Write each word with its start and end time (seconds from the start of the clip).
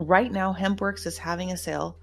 right 0.00 0.32
now, 0.32 0.52
HempWorx 0.52 1.06
is 1.06 1.16
having 1.18 1.52
a 1.52 1.56
sale 1.56 1.98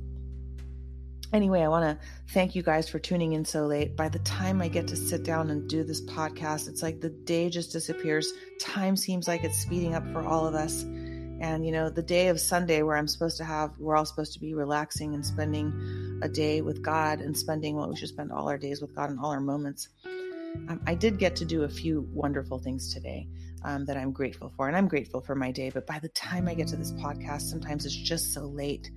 Anyway, 1.34 1.62
I 1.62 1.66
want 1.66 1.84
to 1.84 2.06
thank 2.28 2.54
you 2.54 2.62
guys 2.62 2.88
for 2.88 3.00
tuning 3.00 3.32
in 3.32 3.44
so 3.44 3.66
late. 3.66 3.96
By 3.96 4.08
the 4.08 4.20
time 4.20 4.62
I 4.62 4.68
get 4.68 4.86
to 4.86 4.94
sit 4.96 5.24
down 5.24 5.50
and 5.50 5.68
do 5.68 5.82
this 5.82 6.00
podcast, 6.00 6.68
it's 6.68 6.80
like 6.80 7.00
the 7.00 7.08
day 7.08 7.50
just 7.50 7.72
disappears. 7.72 8.32
Time 8.60 8.96
seems 8.96 9.26
like 9.26 9.42
it's 9.42 9.58
speeding 9.58 9.96
up 9.96 10.08
for 10.12 10.22
all 10.22 10.46
of 10.46 10.54
us. 10.54 10.84
And, 10.84 11.66
you 11.66 11.72
know, 11.72 11.90
the 11.90 12.04
day 12.04 12.28
of 12.28 12.38
Sunday 12.38 12.82
where 12.82 12.96
I'm 12.96 13.08
supposed 13.08 13.36
to 13.38 13.44
have, 13.44 13.72
we're 13.80 13.96
all 13.96 14.04
supposed 14.04 14.34
to 14.34 14.38
be 14.38 14.54
relaxing 14.54 15.12
and 15.12 15.26
spending 15.26 16.20
a 16.22 16.28
day 16.28 16.60
with 16.60 16.82
God 16.82 17.18
and 17.18 17.36
spending 17.36 17.74
what 17.74 17.90
we 17.90 17.96
should 17.96 18.10
spend 18.10 18.30
all 18.30 18.48
our 18.48 18.56
days 18.56 18.80
with 18.80 18.94
God 18.94 19.10
and 19.10 19.18
all 19.18 19.32
our 19.32 19.40
moments. 19.40 19.88
Um, 20.04 20.82
I 20.86 20.94
did 20.94 21.18
get 21.18 21.34
to 21.36 21.44
do 21.44 21.64
a 21.64 21.68
few 21.68 22.08
wonderful 22.12 22.60
things 22.60 22.94
today 22.94 23.26
um, 23.64 23.86
that 23.86 23.96
I'm 23.96 24.12
grateful 24.12 24.52
for. 24.56 24.68
And 24.68 24.76
I'm 24.76 24.86
grateful 24.86 25.20
for 25.20 25.34
my 25.34 25.50
day. 25.50 25.70
But 25.70 25.84
by 25.84 25.98
the 25.98 26.10
time 26.10 26.46
I 26.46 26.54
get 26.54 26.68
to 26.68 26.76
this 26.76 26.92
podcast, 26.92 27.50
sometimes 27.50 27.86
it's 27.86 27.96
just 27.96 28.32
so 28.32 28.42
late. 28.42 28.88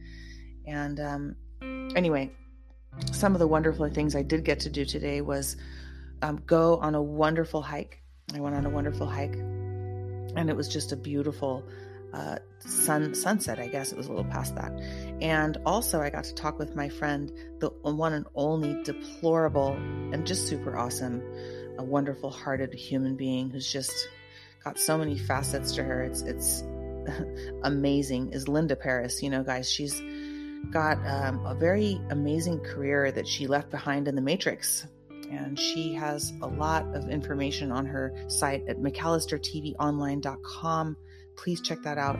And, 0.67 0.99
um, 0.99 1.35
anyway, 1.95 2.31
some 3.11 3.33
of 3.33 3.39
the 3.39 3.47
wonderful 3.47 3.89
things 3.89 4.15
I 4.15 4.23
did 4.23 4.43
get 4.43 4.61
to 4.61 4.69
do 4.69 4.85
today 4.85 5.21
was 5.21 5.55
um, 6.21 6.41
go 6.45 6.77
on 6.77 6.95
a 6.95 7.01
wonderful 7.01 7.61
hike. 7.61 8.01
I 8.33 8.39
went 8.39 8.55
on 8.55 8.65
a 8.65 8.69
wonderful 8.69 9.07
hike, 9.07 9.35
and 9.35 10.49
it 10.49 10.55
was 10.55 10.67
just 10.67 10.91
a 10.91 10.95
beautiful 10.95 11.63
uh, 12.13 12.37
sun 12.59 13.13
sunset. 13.13 13.59
I 13.59 13.67
guess 13.67 13.91
it 13.91 13.97
was 13.97 14.07
a 14.07 14.09
little 14.09 14.29
past 14.29 14.55
that, 14.55 14.71
and 15.21 15.57
also 15.65 16.01
I 16.01 16.09
got 16.09 16.25
to 16.25 16.33
talk 16.33 16.59
with 16.59 16.75
my 16.75 16.89
friend, 16.89 17.31
the 17.59 17.69
one 17.69 18.13
and 18.13 18.25
only 18.35 18.81
deplorable 18.83 19.73
and 19.73 20.25
just 20.25 20.47
super 20.47 20.77
awesome, 20.77 21.21
a 21.77 21.83
wonderful 21.83 22.29
hearted 22.29 22.73
human 22.73 23.15
being 23.15 23.49
who's 23.49 23.71
just 23.71 24.09
got 24.63 24.79
so 24.79 24.97
many 24.97 25.17
facets 25.17 25.73
to 25.75 25.83
her. 25.83 26.03
It's 26.03 26.21
it's 26.21 26.63
amazing. 27.63 28.33
Is 28.33 28.47
Linda 28.47 28.75
Paris? 28.75 29.23
You 29.23 29.29
know, 29.29 29.43
guys, 29.43 29.71
she's 29.71 30.01
got 30.71 30.97
um, 31.05 31.45
a 31.45 31.53
very 31.55 32.01
amazing 32.09 32.59
career 32.59 33.11
that 33.11 33.27
she 33.27 33.47
left 33.47 33.69
behind 33.69 34.07
in 34.07 34.15
the 34.15 34.21
Matrix. 34.21 34.87
And 35.29 35.59
she 35.59 35.93
has 35.93 36.31
a 36.41 36.47
lot 36.47 36.85
of 36.95 37.09
information 37.09 37.69
on 37.71 37.85
her 37.85 38.13
site 38.27 38.63
at 38.67 38.77
McAllisterTVOnline.com. 38.77 40.97
Please 41.35 41.61
check 41.61 41.81
that 41.83 41.97
out 41.97 42.17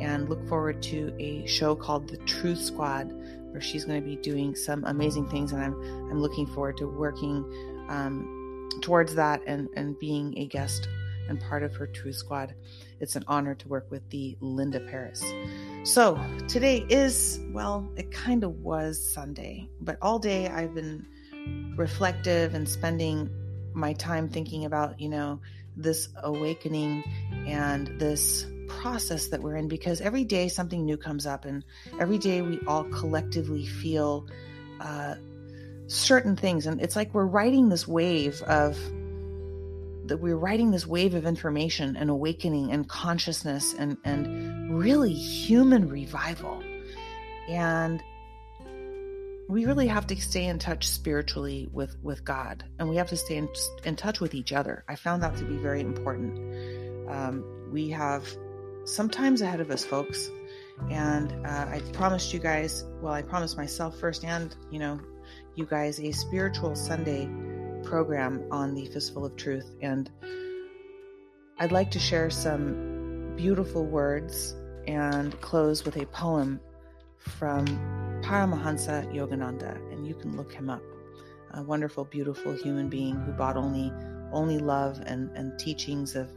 and 0.00 0.28
look 0.28 0.46
forward 0.48 0.82
to 0.82 1.14
a 1.18 1.46
show 1.46 1.74
called 1.74 2.08
The 2.08 2.18
Truth 2.18 2.62
Squad, 2.62 3.10
where 3.50 3.62
she's 3.62 3.84
going 3.84 4.00
to 4.00 4.06
be 4.06 4.14
doing 4.16 4.54
some 4.54 4.84
amazing 4.84 5.28
things. 5.28 5.50
And 5.52 5.62
I'm 5.62 5.74
I'm 6.10 6.20
looking 6.20 6.46
forward 6.46 6.76
to 6.78 6.86
working 6.86 7.44
um, 7.88 8.68
towards 8.82 9.14
that 9.16 9.42
and 9.46 9.68
and 9.74 9.98
being 9.98 10.38
a 10.38 10.46
guest 10.46 10.88
and 11.28 11.40
part 11.40 11.62
of 11.62 11.74
her 11.76 11.86
Truth 11.86 12.16
Squad. 12.16 12.54
It's 13.00 13.16
an 13.16 13.24
honor 13.26 13.54
to 13.54 13.68
work 13.68 13.90
with 13.90 14.08
the 14.10 14.36
Linda 14.40 14.80
Paris. 14.80 15.22
So 15.82 16.20
today 16.46 16.84
is, 16.90 17.40
well, 17.52 17.90
it 17.96 18.12
kind 18.12 18.44
of 18.44 18.60
was 18.60 19.02
Sunday, 19.02 19.70
but 19.80 19.96
all 20.02 20.18
day 20.18 20.46
I've 20.46 20.74
been 20.74 21.06
reflective 21.74 22.54
and 22.54 22.68
spending 22.68 23.30
my 23.72 23.94
time 23.94 24.28
thinking 24.28 24.66
about, 24.66 25.00
you 25.00 25.08
know, 25.08 25.40
this 25.76 26.08
awakening 26.22 27.02
and 27.46 27.98
this 27.98 28.46
process 28.68 29.28
that 29.28 29.40
we're 29.40 29.56
in 29.56 29.68
because 29.68 30.02
every 30.02 30.22
day 30.22 30.48
something 30.48 30.84
new 30.84 30.98
comes 30.98 31.26
up 31.26 31.46
and 31.46 31.64
every 31.98 32.18
day 32.18 32.42
we 32.42 32.60
all 32.66 32.84
collectively 32.84 33.64
feel 33.64 34.26
uh, 34.80 35.14
certain 35.86 36.36
things. 36.36 36.66
And 36.66 36.82
it's 36.82 36.94
like 36.94 37.14
we're 37.14 37.24
riding 37.24 37.70
this 37.70 37.88
wave 37.88 38.42
of 38.42 38.76
that 40.10 40.18
we're 40.18 40.36
riding 40.36 40.72
this 40.72 40.86
wave 40.86 41.14
of 41.14 41.24
information 41.24 41.96
and 41.96 42.10
awakening 42.10 42.72
and 42.72 42.88
consciousness 42.88 43.74
and, 43.78 43.96
and 44.04 44.49
really 44.70 45.12
human 45.12 45.88
revival. 45.88 46.62
And 47.48 48.02
we 49.48 49.66
really 49.66 49.88
have 49.88 50.06
to 50.06 50.16
stay 50.20 50.46
in 50.46 50.60
touch 50.60 50.86
spiritually 50.86 51.68
with, 51.72 51.96
with 52.02 52.24
God 52.24 52.64
and 52.78 52.88
we 52.88 52.96
have 52.96 53.08
to 53.08 53.16
stay 53.16 53.36
in, 53.36 53.48
in 53.84 53.96
touch 53.96 54.20
with 54.20 54.32
each 54.32 54.52
other. 54.52 54.84
I 54.88 54.94
found 54.94 55.24
that 55.24 55.36
to 55.38 55.44
be 55.44 55.56
very 55.56 55.80
important. 55.80 56.38
Um, 57.10 57.68
we 57.72 57.90
have 57.90 58.24
sometimes 58.84 59.42
ahead 59.42 59.60
of 59.60 59.70
us, 59.70 59.84
folks. 59.84 60.30
And 60.88 61.44
uh, 61.44 61.66
I 61.68 61.82
promised 61.92 62.32
you 62.32 62.38
guys, 62.38 62.84
well, 63.02 63.12
I 63.12 63.22
promised 63.22 63.56
myself 63.56 63.98
first 63.98 64.24
and, 64.24 64.54
you 64.70 64.78
know, 64.78 65.00
you 65.56 65.66
guys 65.66 65.98
a 65.98 66.12
spiritual 66.12 66.76
Sunday 66.76 67.28
program 67.82 68.44
on 68.52 68.74
the 68.74 68.86
Fistful 68.86 69.26
of 69.26 69.34
Truth. 69.34 69.68
And 69.82 70.08
I'd 71.58 71.72
like 71.72 71.90
to 71.90 71.98
share 71.98 72.30
some 72.30 73.34
beautiful 73.36 73.84
words 73.84 74.54
and 74.90 75.38
close 75.40 75.84
with 75.84 75.96
a 75.96 76.06
poem 76.06 76.60
from 77.18 77.66
Paramahansa 78.22 79.12
Yogananda. 79.14 79.76
And 79.92 80.06
you 80.06 80.14
can 80.14 80.36
look 80.36 80.52
him 80.52 80.68
up. 80.68 80.82
A 81.54 81.62
wonderful, 81.62 82.04
beautiful 82.04 82.52
human 82.52 82.88
being 82.88 83.16
who 83.16 83.32
brought 83.32 83.56
only 83.56 83.92
only 84.32 84.58
love 84.58 85.00
and, 85.06 85.30
and 85.36 85.58
teachings 85.58 86.14
of 86.14 86.30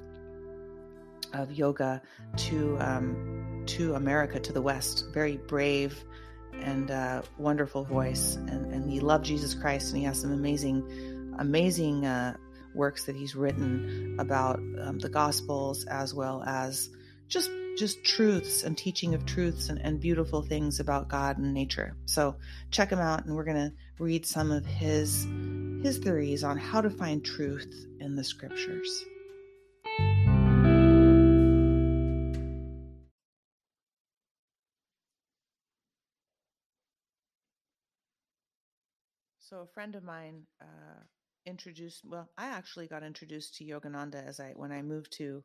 of 1.34 1.52
yoga 1.52 2.02
to 2.38 2.78
um, 2.80 3.64
to 3.68 3.96
America, 3.96 4.40
to 4.40 4.54
the 4.54 4.62
West. 4.62 5.06
Very 5.14 5.38
brave 5.38 6.04
and 6.54 6.92
uh, 6.92 7.22
wonderful 7.38 7.84
voice, 7.84 8.36
and, 8.36 8.74
and 8.74 8.90
he 8.90 9.00
loved 9.00 9.26
Jesus 9.26 9.54
Christ, 9.54 9.90
and 9.90 9.98
he 9.98 10.04
has 10.06 10.22
some 10.22 10.32
amazing, 10.32 11.36
amazing 11.40 12.06
uh, 12.06 12.36
works 12.76 13.06
that 13.06 13.16
he's 13.16 13.36
written 13.36 14.16
about 14.20 14.58
um, 14.82 15.00
the 15.00 15.10
Gospels 15.10 15.86
as 15.86 16.14
well 16.14 16.44
as 16.44 16.90
just 17.28 17.50
just 17.78 18.04
truths 18.04 18.64
and 18.64 18.78
teaching 18.78 19.14
of 19.14 19.26
truths 19.26 19.70
and, 19.70 19.80
and 19.80 20.00
beautiful 20.00 20.42
things 20.42 20.80
about 20.80 21.10
God 21.10 21.38
and 21.38 21.54
nature. 21.54 21.96
So 22.06 22.36
check 22.72 22.90
him 22.90 23.00
out, 23.00 23.26
and 23.26 23.36
we're 23.36 23.44
gonna 23.44 23.74
read 24.00 24.26
some 24.26 24.52
of 24.52 24.66
his 24.66 25.28
his 25.82 25.98
theories 25.98 26.44
on 26.44 26.58
how 26.58 26.82
to 26.82 26.90
find 26.90 27.24
truth 27.26 27.88
in 28.00 28.16
the 28.16 28.24
scriptures. 28.24 29.06
So 39.40 39.62
a 39.62 39.68
friend 39.68 39.96
of 39.96 40.04
mine 40.04 40.48
uh, 40.62 41.04
introduced. 41.46 42.02
Well, 42.06 42.30
I 42.38 42.48
actually 42.48 42.88
got 42.88 43.04
introduced 43.04 43.56
to 43.58 43.66
Yogananda 43.66 44.26
as 44.26 44.40
I 44.40 44.54
when 44.56 44.72
I 44.72 44.82
moved 44.82 45.12
to 45.18 45.44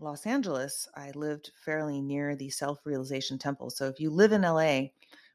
Los 0.00 0.26
Angeles. 0.26 0.88
I 0.94 1.10
lived 1.12 1.50
fairly 1.64 2.00
near 2.00 2.36
the 2.36 2.50
Self 2.50 2.80
Realization 2.84 3.38
Temple. 3.38 3.70
So 3.70 3.88
if 3.88 3.98
you 3.98 4.10
live 4.10 4.32
in 4.32 4.42
LA 4.42 4.88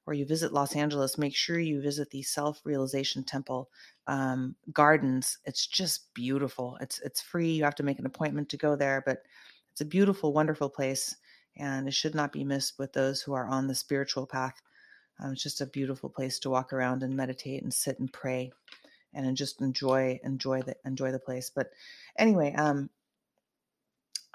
or 0.06 0.13
you 0.13 0.25
visit 0.25 0.54
Los 0.54 0.75
Angeles, 0.75 1.18
make 1.18 1.36
sure 1.36 1.60
you 1.60 1.81
visit 1.81 2.10
the 2.10 2.21
Self 2.21 2.62
Realization 2.63 3.24
Temple 3.24 3.69
um, 4.07 4.56
gardens. 4.71 5.38
It's 5.45 5.68
just 5.68 6.13
beautiful. 6.13 6.77
It's 6.80 7.00
it's 7.01 7.21
free. 7.21 7.51
You 7.51 7.63
have 7.65 7.75
to 7.75 7.83
make 7.83 8.00
an 8.00 8.06
appointment 8.06 8.50
to 8.50 8.57
go 8.57 8.75
there, 8.75 9.04
but 9.06 9.24
it's 9.71 9.81
a 9.81 9.86
beautiful, 9.86 10.33
wonderful 10.33 10.69
place, 10.69 11.16
and 11.57 11.88
it 11.88 11.94
should 11.94 12.16
not 12.16 12.31
be 12.31 12.44
missed 12.44 12.80
with 12.80 12.94
those 12.94 13.21
who 13.21 13.33
are 13.33 13.48
on 13.48 13.68
the 13.68 13.75
spiritual 13.75 14.25
path. 14.25 14.62
Um, 15.19 15.33
it's 15.33 15.44
just 15.44 15.62
a 15.62 15.66
beautiful 15.66 16.09
place 16.09 16.39
to 16.39 16.50
walk 16.50 16.74
around 16.74 17.04
and 17.04 17.16
meditate 17.16 17.63
and 17.63 17.74
sit 17.74 18.00
and 18.00 18.12
pray 18.12 18.51
and 19.13 19.38
just 19.38 19.62
enjoy 19.62 20.19
enjoy 20.24 20.62
the 20.62 20.75
enjoy 20.86 21.12
the 21.12 21.19
place. 21.19 21.51
But 21.54 21.71
anyway, 22.18 22.54
um, 22.54 22.89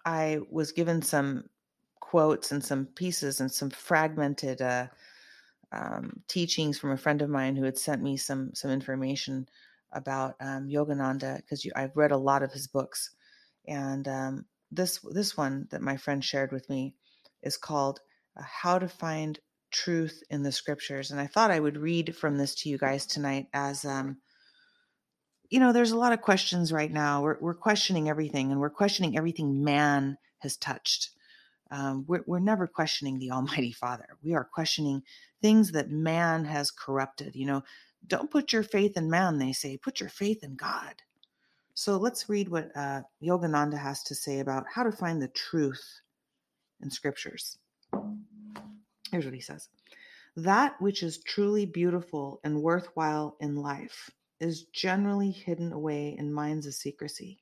I 0.08 0.38
was 0.50 0.72
given 0.72 1.02
some 1.02 1.50
quotes 2.00 2.50
and 2.50 2.64
some 2.64 2.87
pieces 2.87 3.40
and 3.40 3.52
some 3.52 3.69
fragmented 3.69 4.62
uh, 4.62 4.87
um, 5.70 6.22
teachings 6.28 6.78
from 6.78 6.93
a 6.93 6.96
friend 6.96 7.20
of 7.20 7.28
mine 7.28 7.56
who 7.56 7.64
had 7.64 7.76
sent 7.76 8.02
me 8.02 8.16
some 8.16 8.55
some 8.55 8.70
information 8.70 9.46
about 9.93 10.37
um, 10.40 10.69
Yogananda 10.69 11.37
because 11.37 11.66
I've 11.76 11.96
read 11.96 12.12
a 12.12 12.16
lot 12.16 12.43
of 12.43 12.52
his 12.52 12.66
books, 12.66 13.10
and 13.66 14.08
um, 14.08 14.46
this 14.70 14.99
this 15.12 15.37
one 15.37 15.69
that 15.70 15.82
my 15.82 15.99
friend 15.99 16.25
shared 16.25 16.52
with 16.52 16.70
me 16.70 16.94
is 17.43 17.58
called 17.58 18.00
uh, 18.34 18.43
"How 18.43 18.78
to 18.78 18.88
Find 18.88 19.38
truth 19.70 20.22
in 20.31 20.43
the 20.43 20.52
scriptures. 20.52 21.10
And 21.10 21.20
I 21.20 21.26
thought 21.26 21.50
I 21.50 21.60
would 21.60 21.76
read 21.76 22.16
from 22.16 22.38
this 22.38 22.55
to 22.56 22.69
you 22.69 22.78
guys 22.78 23.06
tonight 23.06 23.49
as, 23.52 23.84
um, 23.84 24.16
you 25.50 25.60
know, 25.60 25.72
there's 25.72 25.92
a 25.92 25.96
lot 25.96 26.12
of 26.12 26.20
questions 26.20 26.72
right 26.72 26.92
now. 26.92 27.22
We're, 27.22 27.38
we're 27.40 27.54
questioning 27.54 28.08
everything 28.08 28.50
and 28.50 28.60
we're 28.60 28.70
questioning 28.70 29.16
everything 29.16 29.64
man 29.64 30.18
has 30.38 30.56
touched. 30.56 31.10
Um, 31.70 32.04
we're, 32.06 32.24
we're 32.26 32.38
never 32.38 32.66
questioning 32.66 33.18
the 33.18 33.30
Almighty 33.32 33.72
Father. 33.72 34.08
We 34.22 34.34
are 34.34 34.44
questioning 34.44 35.02
things 35.40 35.72
that 35.72 35.90
man 35.90 36.44
has 36.44 36.70
corrupted. 36.70 37.34
You 37.34 37.46
know, 37.46 37.62
don't 38.06 38.30
put 38.30 38.52
your 38.52 38.62
faith 38.62 38.96
in 38.96 39.10
man, 39.10 39.38
they 39.38 39.52
say, 39.52 39.76
put 39.76 40.00
your 40.00 40.08
faith 40.08 40.42
in 40.42 40.54
God. 40.54 40.94
So 41.74 41.96
let's 41.96 42.28
read 42.28 42.48
what 42.48 42.70
uh, 42.74 43.02
Yogananda 43.22 43.78
has 43.78 44.02
to 44.04 44.14
say 44.14 44.40
about 44.40 44.64
how 44.72 44.82
to 44.82 44.90
find 44.90 45.22
the 45.22 45.28
truth 45.28 46.00
in 46.82 46.90
scriptures. 46.90 47.58
Here's 49.10 49.24
what 49.24 49.34
he 49.34 49.40
says 49.40 49.68
That 50.36 50.74
which 50.80 51.02
is 51.02 51.18
truly 51.18 51.66
beautiful 51.66 52.40
and 52.44 52.62
worthwhile 52.62 53.36
in 53.40 53.56
life 53.56 54.10
is 54.40 54.64
generally 54.64 55.31
hidden 55.31 55.73
away 55.73 56.17
in 56.19 56.32
minds 56.32 56.67
of 56.67 56.75
secrecy. 56.75 57.40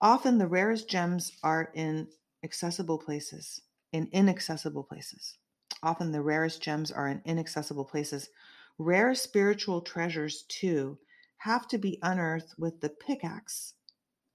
Often 0.00 0.38
the 0.38 0.46
rarest 0.46 0.88
gems 0.88 1.32
are 1.42 1.70
in 1.74 2.08
accessible 2.44 2.98
places, 2.98 3.62
in 3.92 4.08
inaccessible 4.12 4.84
places. 4.84 5.38
Often 5.82 6.12
the 6.12 6.22
rarest 6.22 6.62
gems 6.62 6.90
are 6.92 7.08
in 7.08 7.22
inaccessible 7.24 7.84
places. 7.84 8.28
Rare 8.78 9.14
spiritual 9.14 9.80
treasures, 9.80 10.44
too, 10.48 10.98
have 11.38 11.66
to 11.68 11.78
be 11.78 11.98
unearthed 12.02 12.54
with 12.58 12.80
the 12.80 12.90
pickaxe 12.90 13.74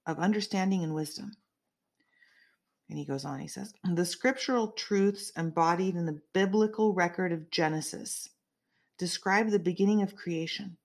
of 0.06 0.20
understanding 0.20 0.84
and 0.84 0.94
wisdom. 0.94 1.32
And 2.90 2.98
he 2.98 3.06
goes 3.06 3.24
on, 3.24 3.40
he 3.40 3.48
says, 3.48 3.74
the 3.84 4.06
scriptural 4.06 4.72
truths 4.72 5.32
embodied 5.38 5.96
in 5.96 6.06
the 6.06 6.22
biblical 6.34 6.94
record 6.94 7.32
of 7.32 7.50
Genesis 7.50 8.30
describe 8.98 9.50
the 9.50 9.60
beginning 9.60 10.02
of 10.02 10.16
creation, 10.16 10.78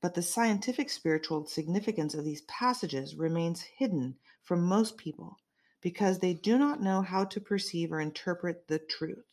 but 0.00 0.14
the 0.14 0.22
scientific 0.22 0.90
spiritual 0.90 1.46
significance 1.46 2.14
of 2.14 2.24
these 2.24 2.42
passages 2.42 3.14
remains 3.14 3.62
hidden 3.62 4.16
from 4.42 4.62
most 4.62 4.96
people 4.96 5.38
because 5.80 6.18
they 6.18 6.34
do 6.34 6.58
not 6.58 6.82
know 6.82 7.02
how 7.02 7.24
to 7.24 7.40
perceive 7.40 7.92
or 7.92 8.00
interpret 8.00 8.66
the 8.68 8.78
truth. 8.78 9.24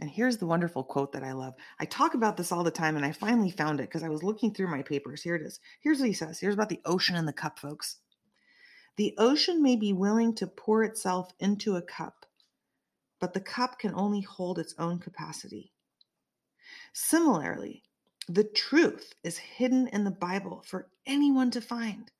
And 0.00 0.10
here's 0.10 0.38
the 0.38 0.46
wonderful 0.46 0.82
quote 0.82 1.12
that 1.12 1.22
I 1.22 1.32
love. 1.32 1.54
I 1.78 1.84
talk 1.84 2.14
about 2.14 2.36
this 2.36 2.50
all 2.50 2.64
the 2.64 2.70
time, 2.70 2.96
and 2.96 3.04
I 3.04 3.12
finally 3.12 3.50
found 3.50 3.78
it 3.78 3.84
because 3.84 4.02
I 4.02 4.08
was 4.08 4.22
looking 4.22 4.52
through 4.52 4.68
my 4.68 4.82
papers. 4.82 5.22
Here 5.22 5.36
it 5.36 5.42
is. 5.42 5.60
Here's 5.80 5.98
what 5.98 6.08
he 6.08 6.14
says. 6.14 6.40
Here's 6.40 6.54
about 6.54 6.70
the 6.70 6.80
ocean 6.84 7.14
and 7.14 7.28
the 7.28 7.32
cup, 7.32 7.58
folks. 7.58 7.98
The 8.96 9.14
ocean 9.16 9.62
may 9.62 9.76
be 9.76 9.92
willing 9.92 10.34
to 10.36 10.46
pour 10.46 10.82
itself 10.82 11.30
into 11.38 11.76
a 11.76 11.82
cup, 11.82 12.26
but 13.20 13.32
the 13.32 13.40
cup 13.40 13.78
can 13.78 13.94
only 13.94 14.22
hold 14.22 14.58
its 14.58 14.74
own 14.78 14.98
capacity. 14.98 15.72
Similarly, 16.92 17.84
the 18.28 18.44
truth 18.44 19.14
is 19.24 19.36
hidden 19.38 19.88
in 19.88 20.04
the 20.04 20.10
Bible 20.10 20.62
for 20.66 20.88
anyone 21.06 21.50
to 21.50 21.60
find, 21.60 22.10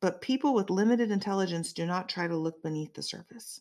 but 0.00 0.20
people 0.20 0.54
with 0.54 0.70
limited 0.70 1.10
intelligence 1.10 1.72
do 1.72 1.86
not 1.86 2.08
try 2.08 2.26
to 2.26 2.36
look 2.36 2.62
beneath 2.62 2.94
the 2.94 3.02
surface. 3.02 3.60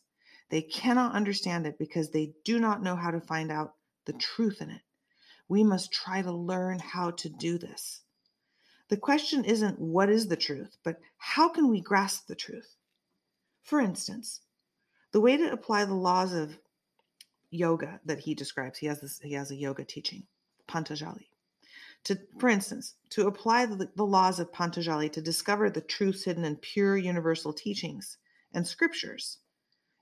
They 0.49 0.61
cannot 0.61 1.13
understand 1.13 1.65
it 1.65 1.77
because 1.77 2.09
they 2.09 2.33
do 2.43 2.59
not 2.59 2.81
know 2.81 2.95
how 2.95 3.11
to 3.11 3.19
find 3.19 3.51
out 3.51 3.75
the 4.05 4.13
truth 4.13 4.61
in 4.61 4.69
it. 4.69 4.81
We 5.47 5.63
must 5.63 5.91
try 5.91 6.21
to 6.21 6.31
learn 6.31 6.79
how 6.79 7.11
to 7.11 7.29
do 7.29 7.57
this. 7.57 8.01
The 8.89 8.97
question 8.97 9.45
isn't 9.45 9.79
what 9.79 10.09
is 10.09 10.27
the 10.27 10.35
truth, 10.35 10.77
but 10.83 10.99
how 11.17 11.49
can 11.49 11.69
we 11.69 11.81
grasp 11.81 12.27
the 12.27 12.35
truth? 12.35 12.75
For 13.63 13.79
instance, 13.79 14.41
the 15.11 15.21
way 15.21 15.37
to 15.37 15.51
apply 15.51 15.85
the 15.85 15.95
laws 15.95 16.33
of 16.33 16.57
yoga 17.49 17.99
that 18.05 18.19
he 18.19 18.35
describes, 18.35 18.77
he 18.77 18.87
has 18.87 19.01
this 19.01 19.19
he 19.19 19.33
has 19.33 19.49
a 19.49 19.55
yoga 19.55 19.83
teaching, 19.83 20.23
Pantajali. 20.67 21.27
To, 22.05 22.19
for 22.39 22.49
instance, 22.49 22.93
to 23.11 23.27
apply 23.27 23.65
the, 23.65 23.89
the 23.95 24.05
laws 24.05 24.39
of 24.39 24.51
Pantajali 24.51 25.11
to 25.11 25.21
discover 25.21 25.69
the 25.69 25.81
truths 25.81 26.23
hidden 26.23 26.45
in 26.45 26.55
pure 26.57 26.97
universal 26.97 27.51
teachings 27.51 28.17
and 28.53 28.67
scriptures 28.67 29.39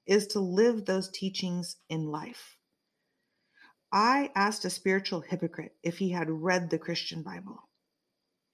is 0.05 0.27
to 0.27 0.39
live 0.39 0.85
those 0.85 1.09
teachings 1.09 1.77
in 1.89 2.07
life. 2.07 2.57
I 3.91 4.31
asked 4.35 4.65
a 4.65 4.69
spiritual 4.69 5.21
hypocrite 5.21 5.75
if 5.81 5.97
he 5.99 6.09
had 6.09 6.29
read 6.29 6.69
the 6.69 6.79
Christian 6.79 7.23
Bible. 7.23 7.69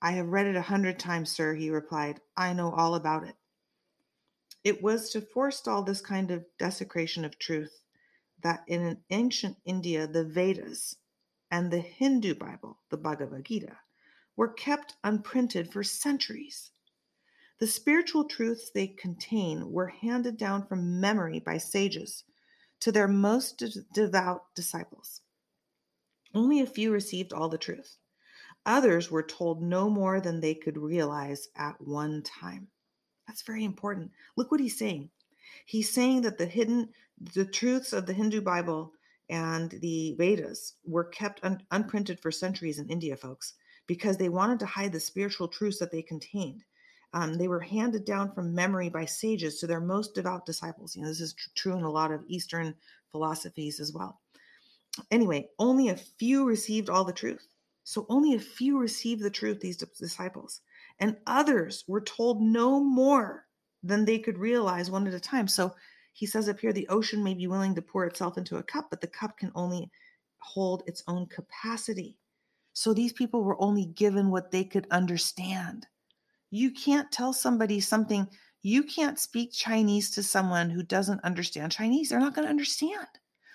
I 0.02 0.12
have 0.12 0.28
read 0.28 0.46
it 0.46 0.56
a 0.56 0.62
hundred 0.62 1.00
times, 1.00 1.32
sir, 1.32 1.56
he 1.56 1.70
replied. 1.70 2.22
I 2.38 2.54
know 2.54 2.72
all 2.72 2.94
about 2.94 3.24
it. 3.24 3.36
It 4.64 4.84
was 4.84 5.10
to 5.12 5.22
forestall 5.22 5.82
this 5.84 6.02
kind 6.02 6.30
of 6.30 6.46
desecration 6.60 7.26
of 7.26 7.40
truth 7.40 7.82
that 8.44 8.64
in 8.68 8.98
ancient 9.10 9.58
India, 9.66 10.06
the 10.06 10.24
Vedas 10.24 10.96
and 11.52 11.72
the 11.72 11.80
Hindu 11.80 12.36
Bible, 12.36 12.80
the 12.90 12.98
Bhagavad 12.98 13.46
Gita, 13.46 13.78
were 14.36 14.54
kept 14.54 14.96
unprinted 15.04 15.72
for 15.72 15.84
centuries. 15.84 16.72
The 17.60 17.68
spiritual 17.68 18.26
truths 18.26 18.70
they 18.70 18.88
contain 18.88 19.72
were 19.72 19.88
handed 19.88 20.38
down 20.38 20.66
from 20.66 21.02
memory 21.02 21.40
by 21.40 21.58
sages 21.58 22.24
to 22.80 22.92
their 22.92 23.08
most 23.08 23.58
de- 23.58 23.82
devout 23.94 24.54
disciples. 24.56 25.22
Only 26.34 26.62
a 26.62 26.68
few 26.68 26.92
received 26.92 27.34
all 27.34 27.50
the 27.50 27.58
truth. 27.58 27.98
Others 28.66 29.10
were 29.10 29.24
told 29.24 29.62
no 29.62 29.90
more 29.90 30.22
than 30.22 30.40
they 30.40 30.54
could 30.54 30.78
realize 30.78 31.50
at 31.56 31.82
one 31.82 32.22
time. 32.24 32.68
That's 33.28 33.42
very 33.42 33.64
important. 33.64 34.12
Look 34.36 34.52
what 34.52 34.62
he's 34.62 34.78
saying. 34.78 35.10
He's 35.66 35.92
saying 35.92 36.22
that 36.22 36.38
the 36.38 36.46
hidden, 36.46 36.90
the 37.20 37.46
truths 37.46 37.94
of 37.94 38.06
the 38.06 38.14
Hindu 38.14 38.42
Bible 38.42 38.94
and 39.30 39.72
the 39.72 40.16
Vedas 40.18 40.74
were 40.86 41.06
kept 41.06 41.40
un- 41.44 41.62
unprinted 41.72 42.20
for 42.20 42.32
centuries 42.32 42.80
in 42.80 42.90
India, 42.90 43.16
folks, 43.16 43.54
because 43.88 44.18
they 44.18 44.30
wanted 44.30 44.60
to 44.60 44.66
hide 44.66 44.92
the 44.92 45.00
spiritual 45.00 45.48
truths 45.48 45.80
that 45.80 45.92
they 45.92 46.02
contained. 46.02 46.64
Um, 47.14 47.36
they 47.36 47.48
were 47.48 47.60
handed 47.60 48.06
down 48.06 48.34
from 48.34 48.54
memory 48.54 48.90
by 48.90 49.06
sages 49.06 49.60
to 49.60 49.68
their 49.68 49.82
most 49.82 50.14
devout 50.14 50.46
disciples. 50.46 50.96
You 50.96 51.04
know, 51.04 51.10
this 51.10 51.22
is 51.22 51.34
tr- 51.34 51.50
true 51.56 51.78
in 51.78 51.84
a 51.84 51.90
lot 51.90 52.12
of 52.12 52.24
Eastern 52.28 52.76
philosophies 53.12 53.80
as 53.80 53.94
well. 53.94 54.20
Anyway, 55.12 55.50
only 55.58 55.90
a 55.90 55.96
few 55.96 56.46
received 56.46 56.90
all 56.90 57.04
the 57.04 57.14
truth. 57.14 57.48
So 57.84 58.06
only 58.10 58.36
a 58.36 58.40
few 58.40 58.78
received 58.78 59.24
the 59.24 59.32
truth, 59.32 59.60
these 59.60 59.78
disciples. 59.78 60.62
And 61.00 61.18
others 61.26 61.84
were 61.88 62.02
told 62.02 62.42
no 62.42 62.80
more 62.80 63.46
than 63.82 64.06
they 64.06 64.20
could 64.20 64.38
realize 64.38 64.92
one 64.92 65.08
at 65.08 65.14
a 65.14 65.20
time. 65.20 65.48
So 65.48 65.74
he 66.20 66.26
says 66.26 66.50
up 66.50 66.60
here 66.60 66.74
the 66.74 66.88
ocean 66.90 67.24
may 67.24 67.34
be 67.34 67.48
willing 67.48 67.74
to 67.74 67.82
pour 67.82 68.06
itself 68.06 68.38
into 68.38 68.58
a 68.58 68.64
cup, 68.64 68.90
but 68.90 69.00
the 69.00 69.08
cup 69.08 69.38
can 69.38 69.54
only 69.56 69.90
hold 70.40 70.84
its 70.86 71.02
own 71.08 71.26
capacity. 71.28 72.18
So 72.74 72.94
these 72.94 73.14
people 73.14 73.42
were 73.42 73.62
only 73.62 73.86
given 73.86 74.30
what 74.30 74.52
they 74.52 74.66
could 74.66 74.86
understand. 74.92 75.88
You 76.52 76.72
can't 76.72 77.10
tell 77.10 77.32
somebody 77.32 77.80
something, 77.80 78.28
you 78.64 78.84
can't 78.84 79.18
speak 79.18 79.54
Chinese 79.54 80.10
to 80.12 80.22
someone 80.22 80.70
who 80.70 80.84
doesn't 80.84 81.24
understand 81.24 81.72
Chinese. 81.72 82.10
They're 82.10 82.20
not 82.20 82.36
going 82.36 82.48
to 82.48 82.52
understand. 82.52 83.08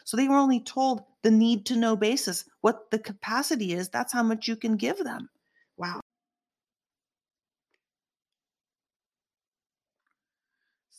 So 0.05 0.17
they 0.17 0.29
were 0.29 0.37
only 0.37 0.61
told 0.61 1.03
the 1.21 1.31
need 1.31 1.67
to 1.67 1.77
know 1.77 1.97
basis, 1.97 2.47
what 2.63 2.91
the 2.91 2.99
capacity 2.99 3.75
is. 3.75 3.91
That's 3.91 4.15
how 4.15 4.23
much 4.23 4.49
you 4.49 4.57
can 4.57 4.77
give 4.77 5.05
them. 5.05 5.29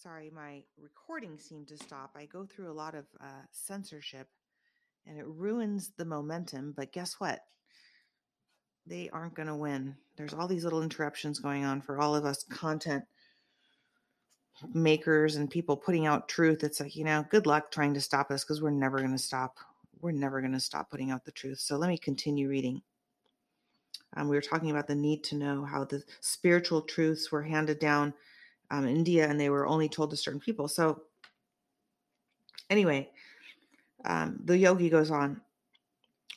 Sorry, 0.05 0.29
my 0.29 0.61
recording 0.79 1.39
seemed 1.39 1.67
to 1.69 1.77
stop. 1.77 2.11
I 2.15 2.25
go 2.25 2.45
through 2.45 2.69
a 2.69 2.77
lot 2.77 2.93
of 2.93 3.05
uh, 3.19 3.41
censorship 3.51 4.27
and 5.07 5.17
it 5.17 5.25
ruins 5.25 5.93
the 5.97 6.05
momentum. 6.05 6.75
But 6.77 6.91
guess 6.91 7.15
what? 7.15 7.39
They 8.85 9.09
aren't 9.09 9.33
going 9.33 9.47
to 9.47 9.55
win. 9.55 9.95
There's 10.15 10.35
all 10.35 10.47
these 10.47 10.63
little 10.63 10.83
interruptions 10.83 11.39
going 11.39 11.65
on 11.65 11.81
for 11.81 11.99
all 11.99 12.15
of 12.15 12.23
us 12.23 12.43
content 12.43 13.03
makers 14.75 15.37
and 15.37 15.49
people 15.49 15.75
putting 15.75 16.05
out 16.05 16.29
truth, 16.29 16.63
it's 16.63 16.79
like, 16.79 16.95
you 16.95 17.03
know, 17.03 17.25
good 17.31 17.47
luck 17.47 17.71
trying 17.71 17.95
to 17.95 17.99
stop 17.99 18.29
us 18.29 18.43
because 18.43 18.61
we're 18.61 18.69
never 18.69 18.99
going 18.99 19.11
to 19.11 19.17
stop. 19.17 19.57
We're 20.01 20.11
never 20.11 20.39
going 20.39 20.53
to 20.53 20.59
stop 20.59 20.91
putting 20.91 21.09
out 21.09 21.25
the 21.25 21.31
truth. 21.31 21.57
So 21.57 21.77
let 21.77 21.89
me 21.89 21.97
continue 21.97 22.47
reading. 22.47 22.83
Um, 24.15 24.29
we 24.29 24.35
were 24.35 24.41
talking 24.41 24.69
about 24.69 24.85
the 24.85 24.93
need 24.93 25.23
to 25.23 25.35
know 25.35 25.65
how 25.65 25.83
the 25.83 26.03
spiritual 26.19 26.83
truths 26.83 27.31
were 27.31 27.41
handed 27.41 27.79
down 27.79 28.13
um, 28.71 28.85
in 28.85 28.95
India 28.95 29.27
and 29.27 29.39
they 29.39 29.49
were 29.49 29.67
only 29.67 29.89
told 29.89 30.11
to 30.11 30.17
certain 30.17 30.39
people. 30.39 30.67
So, 30.67 31.03
anyway, 32.69 33.09
um, 34.05 34.39
the 34.43 34.57
yogi 34.57 34.89
goes 34.89 35.11
on 35.11 35.41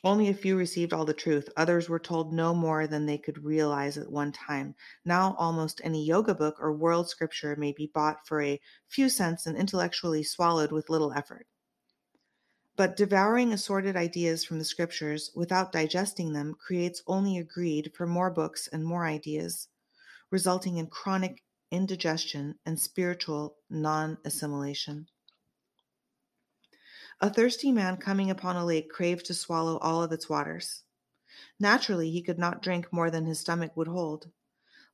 only 0.03 0.29
a 0.29 0.33
few 0.33 0.55
received 0.55 0.93
all 0.93 1.03
the 1.03 1.13
truth. 1.13 1.49
Others 1.57 1.89
were 1.89 1.99
told 1.99 2.31
no 2.31 2.53
more 2.53 2.87
than 2.87 3.05
they 3.05 3.17
could 3.17 3.43
realize 3.43 3.97
at 3.97 4.09
one 4.09 4.31
time. 4.31 4.75
Now, 5.03 5.35
almost 5.37 5.81
any 5.83 6.05
yoga 6.05 6.33
book 6.33 6.55
or 6.59 6.71
world 6.71 7.09
scripture 7.09 7.55
may 7.57 7.73
be 7.73 7.91
bought 7.93 8.25
for 8.25 8.41
a 8.41 8.61
few 8.87 9.09
cents 9.09 9.45
and 9.45 9.57
intellectually 9.57 10.23
swallowed 10.23 10.71
with 10.71 10.89
little 10.89 11.11
effort. 11.11 11.47
But 12.77 12.95
devouring 12.95 13.51
assorted 13.51 13.97
ideas 13.97 14.45
from 14.45 14.57
the 14.57 14.63
scriptures 14.63 15.31
without 15.35 15.73
digesting 15.73 16.31
them 16.31 16.55
creates 16.57 17.03
only 17.05 17.37
a 17.37 17.43
greed 17.43 17.91
for 17.93 18.07
more 18.07 18.31
books 18.31 18.69
and 18.71 18.85
more 18.85 19.05
ideas, 19.05 19.67
resulting 20.31 20.77
in 20.77 20.87
chronic 20.87 21.43
indigestion 21.71 22.55
and 22.65 22.79
spiritual 22.79 23.57
non 23.69 24.17
assimilation. 24.25 25.07
A 27.21 27.29
thirsty 27.29 27.71
man 27.71 27.97
coming 27.97 28.31
upon 28.31 28.55
a 28.55 28.65
lake 28.65 28.89
craved 28.89 29.25
to 29.25 29.33
swallow 29.33 29.77
all 29.79 30.01
of 30.01 30.11
its 30.11 30.29
waters. 30.29 30.83
Naturally, 31.59 32.09
he 32.11 32.21
could 32.21 32.39
not 32.39 32.61
drink 32.61 32.91
more 32.93 33.11
than 33.11 33.25
his 33.25 33.39
stomach 33.39 33.75
would 33.75 33.87
hold. 33.87 34.31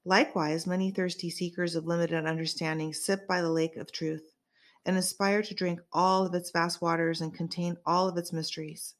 Likewise, 0.03 0.67
many 0.67 0.91
thirsty 0.91 1.29
seekers 1.29 1.75
of 1.75 1.85
limited 1.85 2.25
understanding 2.25 2.93
sip 2.93 3.27
by 3.27 3.41
the 3.41 3.51
lake 3.51 3.75
of 3.75 3.91
truth 3.91 4.33
and 4.85 4.97
aspire 4.97 5.41
to 5.41 5.53
drink 5.53 5.81
all 5.93 6.25
of 6.25 6.33
its 6.33 6.51
vast 6.51 6.81
waters 6.81 7.21
and 7.21 7.33
contain 7.33 7.77
all 7.85 8.07
of 8.07 8.17
its 8.17 8.33
mysteries. 8.33 8.95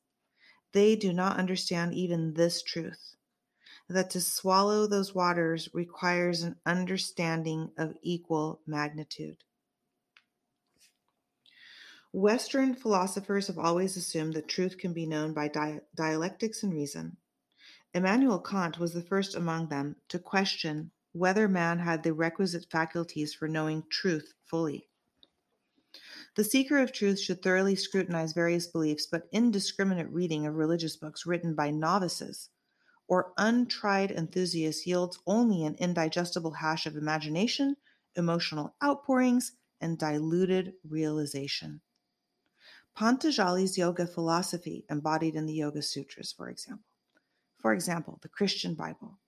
They 0.72 0.96
do 0.96 1.13
not 1.13 1.38
understand 1.38 1.94
even 1.94 2.34
this 2.34 2.62
truth 2.63 3.15
that 3.89 4.10
to 4.12 4.22
swallow 4.22 4.88
those 4.88 5.13
waters 5.13 5.70
requires 5.74 6.42
an 6.42 6.56
understanding 6.65 7.72
of 7.77 7.96
equal 8.01 8.62
magnitude. 8.65 9.38
Western 12.12 12.74
philosophers 12.74 13.48
have 13.48 13.60
always 13.60 13.98
assumed 13.98 14.34
that 14.34 14.48
truth 14.48 14.77
can 14.77 14.94
be 14.94 15.06
known 15.06 15.34
by 15.34 15.50
di- 15.50 15.82
dialectics 15.96 16.63
and 16.63 16.74
reason. 16.74 17.18
Immanuel 17.94 18.39
Kant 18.39 18.80
was 18.80 18.94
the 18.94 19.01
first 19.01 19.36
among 19.36 19.68
them 19.68 19.98
to 20.08 20.18
question 20.18 20.92
whether 21.12 21.48
man 21.48 21.80
had 21.80 22.04
the 22.04 22.13
requisite 22.13 22.65
faculties 22.72 23.34
for 23.34 23.48
knowing 23.48 23.84
truth 23.89 24.34
fully. 24.46 24.88
The 26.36 26.44
seeker 26.44 26.80
of 26.80 26.92
truth 26.92 27.20
should 27.20 27.42
thoroughly 27.42 27.75
scrutinize 27.75 28.34
various 28.34 28.68
beliefs, 28.68 29.08
but 29.10 29.30
indiscriminate 29.32 30.10
reading 30.10 30.46
of 30.46 30.56
religious 30.56 30.98
books 30.98 31.25
written 31.25 31.54
by 31.54 31.72
novices 31.72 32.50
or 33.08 33.34
untried 33.38 34.12
enthusiasts 34.12 34.88
yields 34.88 35.20
only 35.28 35.66
an 35.66 35.76
indigestible 35.76 36.52
hash 36.52 36.86
of 36.86 36.96
imagination, 36.96 37.78
emotional 38.16 38.76
outpourings, 38.84 39.54
and 39.82 39.98
diluted 39.98 40.74
realization. 40.88 41.82
Pantajali's 42.98 43.78
yoga 43.78 44.08
philosophy 44.08 44.86
embodied 44.90 45.36
in 45.36 45.46
the 45.46 45.54
Yoga 45.54 45.82
Sutras, 45.82 46.32
for 46.32 46.50
example. 46.50 46.86
For 47.60 47.74
example, 47.74 48.20
the 48.22 48.30
Christian 48.30 48.74
Bible. 48.74 49.20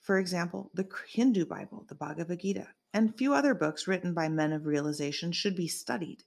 For 0.00 0.18
example, 0.18 0.70
the 0.74 0.88
Hindu 1.08 1.46
Bible, 1.46 1.84
the 1.88 1.94
Bhagavad 1.94 2.40
Gita, 2.40 2.66
and 2.92 3.16
few 3.16 3.32
other 3.32 3.54
books 3.54 3.86
written 3.86 4.12
by 4.12 4.28
men 4.28 4.52
of 4.52 4.66
realization 4.66 5.30
should 5.30 5.54
be 5.54 5.68
studied 5.68 6.24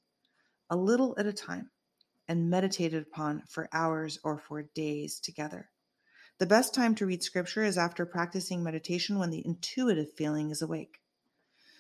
a 0.69 0.77
little 0.77 1.13
at 1.17 1.25
a 1.25 1.33
time 1.33 1.69
and 2.27 2.49
meditated 2.49 3.03
upon 3.03 3.43
for 3.49 3.67
hours 3.73 4.17
or 4.23 4.37
for 4.37 4.63
days 4.73 5.19
together. 5.19 5.69
The 6.39 6.45
best 6.45 6.73
time 6.73 6.95
to 6.95 7.05
read 7.05 7.23
scripture 7.23 7.63
is 7.63 7.77
after 7.77 8.05
practicing 8.05 8.63
meditation 8.63 9.19
when 9.19 9.29
the 9.29 9.45
intuitive 9.45 10.11
feeling 10.13 10.49
is 10.49 10.61
awake. 10.61 10.99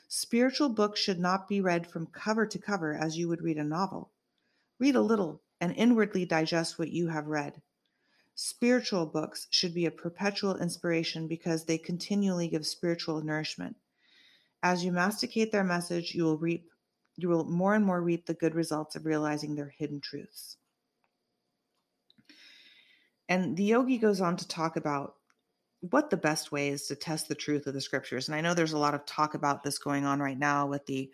Spiritual 0.07 0.69
books 0.69 0.99
should 0.99 1.19
not 1.19 1.47
be 1.47 1.59
read 1.59 1.87
from 1.87 2.05
cover 2.05 2.45
to 2.45 2.59
cover 2.59 2.93
as 2.93 3.17
you 3.17 3.27
would 3.27 3.41
read 3.41 3.57
a 3.57 3.63
novel 3.63 4.11
Read 4.79 4.95
a 4.95 5.01
little 5.01 5.41
and 5.61 5.73
inwardly 5.75 6.25
digest 6.25 6.77
what 6.77 6.91
you 6.91 7.07
have 7.07 7.27
read. 7.27 7.61
Spiritual 8.35 9.05
books 9.05 9.47
should 9.49 9.73
be 9.73 9.85
a 9.85 9.91
perpetual 9.91 10.57
inspiration 10.57 11.27
because 11.27 11.65
they 11.65 11.77
continually 11.77 12.47
give 12.47 12.65
spiritual 12.65 13.21
nourishment. 13.21 13.77
As 14.61 14.83
you 14.83 14.91
masticate 14.91 15.51
their 15.51 15.63
message, 15.63 16.13
you 16.13 16.23
will 16.23 16.37
reap 16.37 16.69
you 17.15 17.29
will 17.29 17.43
more 17.43 17.75
and 17.75 17.85
more 17.85 18.01
reap 18.01 18.25
the 18.25 18.33
good 18.33 18.55
results 18.55 18.95
of 18.95 19.05
realizing 19.05 19.55
their 19.55 19.69
hidden 19.69 20.01
truths. 20.01 20.57
And 23.33 23.57
the 23.57 23.63
yogi 23.63 23.97
goes 23.97 24.21
on 24.21 24.37
to 24.37 24.47
talk 24.47 24.77
about 24.77 25.15
what 25.79 26.11
the 26.11 26.17
best 26.17 26.51
way 26.51 26.67
is 26.67 26.85
to 26.85 26.95
test 26.95 27.27
the 27.27 27.33
truth 27.33 27.65
of 27.65 27.73
the 27.73 27.81
scriptures. 27.81 28.27
And 28.27 28.35
I 28.35 28.41
know 28.41 28.53
there's 28.53 28.73
a 28.73 28.77
lot 28.77 28.93
of 28.93 29.07
talk 29.07 29.33
about 29.33 29.63
this 29.63 29.79
going 29.79 30.05
on 30.05 30.19
right 30.19 30.37
now 30.37 30.67
with 30.67 30.85
the 30.85 31.09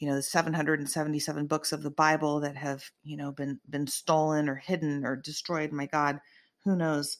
you 0.00 0.08
know 0.08 0.16
the 0.16 0.22
777 0.22 1.46
books 1.46 1.70
of 1.70 1.84
the 1.84 1.90
bible 1.90 2.40
that 2.40 2.56
have 2.56 2.82
you 3.04 3.16
know 3.16 3.30
been 3.30 3.60
been 3.70 3.86
stolen 3.86 4.48
or 4.48 4.56
hidden 4.56 5.06
or 5.06 5.14
destroyed. 5.14 5.70
My 5.70 5.86
god 5.86 6.20
who 6.64 6.74
knows? 6.74 7.18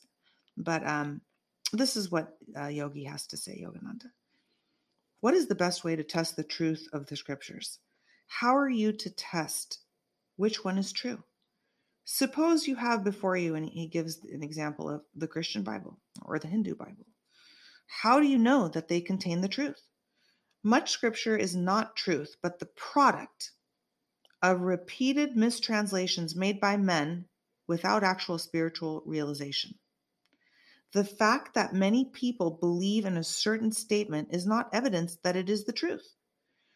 But 0.57 0.85
um 0.89 1.21
this 1.73 1.97
is 1.97 2.11
what 2.11 2.37
uh, 2.59 2.67
yogi 2.67 3.05
has 3.05 3.29
to 3.29 3.37
say 3.37 3.65
yogananda. 3.65 4.11
What 5.21 5.35
is 5.35 5.47
the 5.47 5.55
best 5.55 5.85
way 5.85 5.95
to 5.95 6.03
test 6.03 6.35
the 6.35 6.43
truth 6.43 6.89
of 6.93 7.07
the 7.07 7.15
scriptures? 7.15 7.79
How 8.27 8.57
are 8.57 8.69
you 8.69 8.91
to 8.91 9.11
test 9.11 9.79
which 10.35 10.65
one 10.65 10.79
is 10.79 10.91
true 10.91 11.23
suppose 12.05 12.67
you 12.67 12.77
have 12.77 13.05
before 13.05 13.37
you 13.37 13.55
and 13.55 13.67
he 13.69 13.87
gives 13.87 14.19
an 14.33 14.43
example 14.43 14.89
of 14.89 15.03
the 15.15 15.29
christian 15.29 15.63
bible 15.63 15.99
or 16.23 16.39
the 16.39 16.49
hindu 16.49 16.75
bible 16.75 17.07
how 17.87 18.21
do 18.21 18.27
you 18.27 18.39
know 18.39 18.69
that 18.69 18.89
they 18.89 19.01
contain 19.01 19.41
the 19.41 19.49
truth 19.49 19.87
much 20.65 20.93
scripture 20.93 21.37
is 21.37 21.57
not 21.57 21.97
truth, 21.97 22.37
but 22.41 22.61
the 22.61 22.67
product 22.67 23.51
of 24.41 24.61
repeated 24.61 25.37
mistranslations 25.37 26.37
made 26.37 26.61
by 26.61 26.77
men 26.77 27.29
without 27.67 28.05
actual 28.05 28.39
spiritual 28.39 29.03
realization. 29.05 29.77
The 30.93 31.05
fact 31.05 31.55
that 31.55 31.75
many 31.75 32.05
people 32.05 32.59
believe 32.61 33.07
in 33.07 33.17
a 33.17 33.25
certain 33.25 33.73
statement 33.73 34.29
is 34.31 34.47
not 34.47 34.73
evidence 34.73 35.17
that 35.25 35.35
it 35.35 35.51
is 35.51 35.65
the 35.65 35.73
truth. 35.73 36.15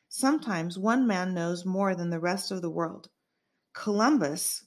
Sometimes 0.08 0.76
one 0.76 1.06
man 1.06 1.32
knows 1.32 1.64
more 1.64 1.94
than 1.94 2.10
the 2.10 2.18
rest 2.18 2.50
of 2.50 2.62
the 2.62 2.70
world. 2.70 3.08
Columbus, 3.72 4.64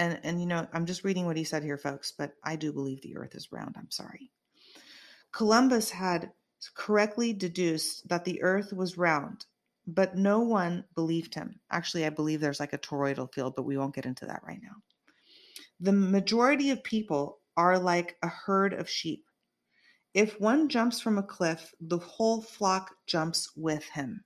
and, 0.00 0.18
and 0.22 0.40
you 0.40 0.46
know, 0.46 0.66
I'm 0.72 0.86
just 0.86 1.04
reading 1.04 1.26
what 1.26 1.36
he 1.36 1.44
said 1.44 1.62
here, 1.62 1.76
folks, 1.76 2.14
but 2.16 2.32
I 2.42 2.56
do 2.56 2.72
believe 2.72 3.02
the 3.02 3.18
earth 3.18 3.34
is 3.34 3.52
round. 3.52 3.74
I'm 3.76 3.90
sorry. 3.90 4.30
Columbus 5.30 5.90
had 5.90 6.32
correctly 6.74 7.34
deduced 7.34 8.08
that 8.08 8.24
the 8.24 8.42
earth 8.42 8.72
was 8.72 8.96
round, 8.96 9.44
but 9.86 10.16
no 10.16 10.40
one 10.40 10.84
believed 10.94 11.34
him. 11.34 11.60
Actually, 11.70 12.06
I 12.06 12.10
believe 12.10 12.40
there's 12.40 12.60
like 12.60 12.72
a 12.72 12.78
toroidal 12.78 13.32
field, 13.32 13.54
but 13.54 13.64
we 13.66 13.76
won't 13.76 13.94
get 13.94 14.06
into 14.06 14.24
that 14.24 14.40
right 14.42 14.60
now. 14.62 14.76
The 15.80 15.92
majority 15.92 16.70
of 16.70 16.82
people 16.82 17.38
are 17.58 17.78
like 17.78 18.16
a 18.22 18.28
herd 18.28 18.72
of 18.72 18.88
sheep. 18.88 19.26
If 20.14 20.40
one 20.40 20.70
jumps 20.70 20.98
from 20.98 21.18
a 21.18 21.22
cliff, 21.22 21.74
the 21.78 21.98
whole 21.98 22.40
flock 22.40 22.94
jumps 23.06 23.50
with 23.54 23.84
him. 23.84 24.24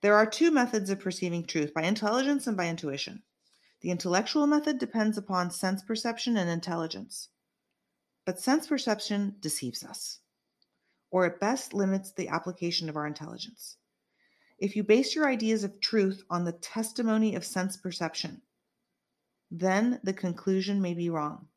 There 0.00 0.14
are 0.14 0.26
two 0.26 0.52
methods 0.52 0.90
of 0.90 1.00
perceiving 1.00 1.44
truth 1.44 1.74
by 1.74 1.82
intelligence 1.82 2.46
and 2.46 2.56
by 2.56 2.68
intuition. 2.68 3.22
The 3.82 3.90
intellectual 3.90 4.46
method 4.46 4.78
depends 4.78 5.18
upon 5.18 5.50
sense 5.50 5.82
perception 5.82 6.36
and 6.36 6.48
intelligence. 6.48 7.28
But 8.24 8.38
sense 8.38 8.68
perception 8.68 9.36
deceives 9.40 9.82
us, 9.82 10.20
or 11.10 11.26
at 11.26 11.40
best 11.40 11.74
limits 11.74 12.12
the 12.12 12.28
application 12.28 12.88
of 12.88 12.96
our 12.96 13.06
intelligence. 13.06 13.76
If 14.58 14.76
you 14.76 14.84
base 14.84 15.16
your 15.16 15.28
ideas 15.28 15.64
of 15.64 15.80
truth 15.80 16.22
on 16.30 16.44
the 16.44 16.52
testimony 16.52 17.34
of 17.34 17.44
sense 17.44 17.76
perception, 17.76 18.42
then 19.50 19.98
the 20.04 20.12
conclusion 20.12 20.80
may 20.80 20.94
be 20.94 21.10
wrong. 21.10 21.48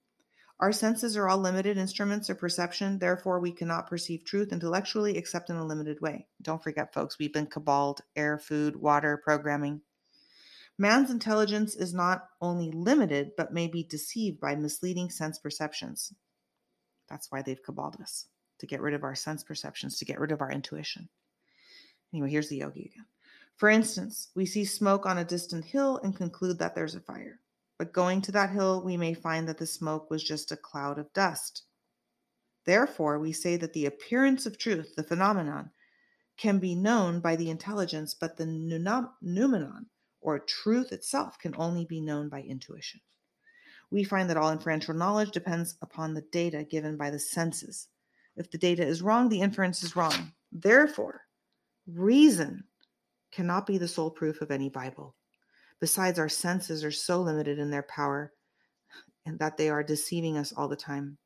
Our 0.59 0.71
senses 0.71 1.15
are 1.15 1.27
all 1.27 1.37
limited 1.37 1.77
instruments 1.77 2.29
of 2.29 2.39
perception, 2.39 2.97
therefore, 2.97 3.39
we 3.39 3.51
cannot 3.51 3.87
perceive 3.87 4.25
truth 4.25 4.51
intellectually 4.51 5.17
except 5.17 5.51
in 5.51 5.57
a 5.57 5.65
limited 5.65 6.01
way. 6.01 6.25
Don't 6.41 6.63
forget, 6.63 6.93
folks, 6.93 7.19
we've 7.19 7.33
been 7.33 7.45
caballed 7.45 8.01
air, 8.15 8.39
food, 8.39 8.75
water, 8.75 9.21
programming. 9.23 9.81
Man's 10.77 11.09
intelligence 11.09 11.75
is 11.75 11.93
not 11.93 12.27
only 12.41 12.69
limited, 12.71 13.31
but 13.37 13.53
may 13.53 13.67
be 13.67 13.83
deceived 13.83 14.39
by 14.41 14.55
misleading 14.55 15.09
sense 15.09 15.39
perceptions. 15.39 16.13
That's 17.09 17.31
why 17.31 17.41
they've 17.41 17.63
caballed 17.63 17.97
us 18.01 18.27
to 18.59 18.67
get 18.67 18.81
rid 18.81 18.93
of 18.93 19.03
our 19.03 19.15
sense 19.15 19.43
perceptions, 19.43 19.97
to 19.99 20.05
get 20.05 20.19
rid 20.19 20.31
of 20.31 20.41
our 20.41 20.51
intuition. 20.51 21.09
Anyway, 22.13 22.29
here's 22.29 22.49
the 22.49 22.57
yogi 22.57 22.91
again. 22.93 23.05
For 23.55 23.69
instance, 23.69 24.29
we 24.35 24.45
see 24.45 24.65
smoke 24.65 25.05
on 25.05 25.17
a 25.17 25.23
distant 25.23 25.65
hill 25.65 25.97
and 26.03 26.15
conclude 26.15 26.59
that 26.59 26.75
there's 26.75 26.95
a 26.95 26.99
fire. 26.99 27.39
But 27.77 27.93
going 27.93 28.21
to 28.21 28.31
that 28.33 28.51
hill, 28.51 28.81
we 28.83 28.97
may 28.97 29.13
find 29.13 29.47
that 29.47 29.57
the 29.57 29.65
smoke 29.65 30.09
was 30.09 30.23
just 30.23 30.51
a 30.51 30.57
cloud 30.57 30.99
of 30.99 31.13
dust. 31.13 31.63
Therefore, 32.65 33.19
we 33.19 33.31
say 33.31 33.55
that 33.57 33.73
the 33.73 33.85
appearance 33.85 34.45
of 34.45 34.57
truth, 34.57 34.95
the 34.95 35.03
phenomenon, 35.03 35.71
can 36.37 36.59
be 36.59 36.75
known 36.75 37.21
by 37.21 37.35
the 37.35 37.49
intelligence, 37.49 38.13
but 38.13 38.35
the 38.37 38.45
noumenon, 38.45 39.85
or 40.25 40.39
truth 40.39 40.91
itself, 40.91 41.37
can 41.37 41.53
only 41.55 41.85
be 41.85 42.01
known 42.01 42.29
by 42.29 42.41
intuition. 42.41 42.99
We 43.91 44.03
find 44.03 44.27
that 44.29 44.37
all 44.37 44.51
inferential 44.51 44.95
knowledge 44.95 45.29
depends 45.29 45.75
upon 45.83 46.13
the 46.13 46.25
data 46.31 46.63
given 46.63 46.97
by 46.97 47.11
the 47.11 47.19
senses. 47.19 47.87
If 48.35 48.49
the 48.49 48.57
data 48.57 48.83
is 48.83 49.03
wrong, 49.03 49.29
the 49.29 49.39
inference 49.39 49.83
is 49.83 49.95
wrong. 49.95 50.33
Therefore, 50.51 51.21
reason 51.85 52.63
cannot 53.31 53.67
be 53.67 53.77
the 53.77 53.87
sole 53.87 54.09
proof 54.09 54.41
of 54.41 54.49
any 54.49 54.67
Bible. 54.67 55.15
Besides, 55.79 56.17
our 56.17 56.29
senses 56.29 56.83
are 56.83 56.91
so 56.91 57.21
limited 57.21 57.59
in 57.59 57.69
their 57.69 57.83
power 57.83 58.33
and 59.27 59.37
that 59.37 59.57
they 59.57 59.69
are 59.69 59.83
deceiving 59.83 60.37
us 60.37 60.51
all 60.51 60.67
the 60.67 60.75
time. 60.75 61.19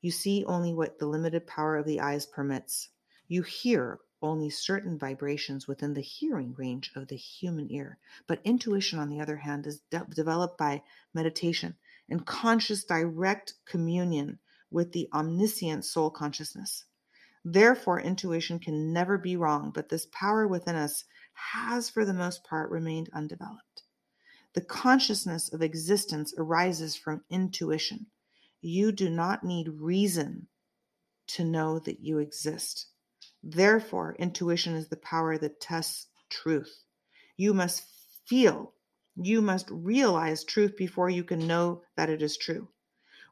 You 0.00 0.12
see 0.12 0.44
only 0.46 0.74
what 0.74 0.98
the 1.00 1.06
limited 1.06 1.46
power 1.48 1.76
of 1.76 1.86
the 1.86 2.00
eyes 2.00 2.26
permits. 2.26 2.90
You 3.26 3.42
hear 3.42 3.98
only 4.22 4.48
certain 4.48 4.98
vibrations 4.98 5.66
within 5.68 5.94
the 5.94 6.00
hearing 6.00 6.54
range 6.56 6.90
of 6.94 7.08
the 7.08 7.16
human 7.16 7.70
ear. 7.70 7.98
But 8.26 8.40
intuition, 8.44 8.98
on 8.98 9.08
the 9.08 9.20
other 9.20 9.36
hand, 9.36 9.66
is 9.66 9.80
de- 9.90 10.06
developed 10.14 10.56
by 10.56 10.82
meditation 11.12 11.76
and 12.08 12.24
conscious 12.26 12.84
direct 12.84 13.54
communion 13.66 14.38
with 14.70 14.92
the 14.92 15.08
omniscient 15.12 15.84
soul 15.84 16.10
consciousness. 16.10 16.84
Therefore, 17.44 18.00
intuition 18.00 18.58
can 18.58 18.92
never 18.92 19.18
be 19.18 19.36
wrong, 19.36 19.72
but 19.74 19.88
this 19.88 20.06
power 20.12 20.46
within 20.46 20.76
us 20.76 21.04
has, 21.32 21.90
for 21.90 22.04
the 22.04 22.14
most 22.14 22.44
part, 22.44 22.70
remained 22.70 23.10
undeveloped. 23.12 23.82
The 24.54 24.60
consciousness 24.60 25.52
of 25.52 25.62
existence 25.62 26.34
arises 26.36 26.94
from 26.94 27.24
intuition. 27.30 28.06
You 28.60 28.92
do 28.92 29.10
not 29.10 29.42
need 29.42 29.68
reason 29.68 30.46
to 31.28 31.44
know 31.44 31.78
that 31.80 32.00
you 32.00 32.18
exist. 32.18 32.86
Therefore, 33.42 34.14
intuition 34.18 34.74
is 34.74 34.88
the 34.88 34.96
power 34.96 35.36
that 35.38 35.60
tests 35.60 36.06
truth. 36.28 36.84
You 37.36 37.52
must 37.52 37.84
feel, 38.26 38.74
you 39.16 39.42
must 39.42 39.68
realize 39.70 40.44
truth 40.44 40.76
before 40.76 41.10
you 41.10 41.24
can 41.24 41.46
know 41.46 41.82
that 41.96 42.08
it 42.08 42.22
is 42.22 42.36
true. 42.36 42.68